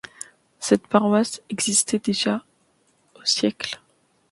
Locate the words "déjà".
1.99-2.43